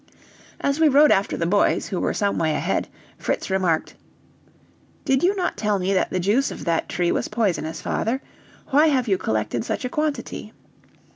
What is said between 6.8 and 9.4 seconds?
tree was poisonous, father; why have you